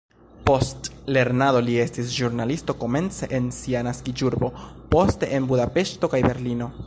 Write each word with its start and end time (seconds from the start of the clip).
Post 0.49 0.87
lernado 1.17 1.61
li 1.65 1.75
estis 1.83 2.09
ĵurnalisto 2.15 2.75
komence 2.85 3.31
en 3.39 3.51
sia 3.59 3.85
naskiĝurbo, 3.89 4.51
poste 4.95 5.29
en 5.39 5.49
Budapeŝto 5.53 6.13
kaj 6.15 6.29
Berlino. 6.31 6.75